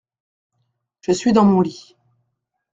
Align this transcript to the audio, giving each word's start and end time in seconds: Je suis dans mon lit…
Je 1.01 1.11
suis 1.11 1.31
dans 1.31 1.45
mon 1.45 1.61
lit… 1.61 1.95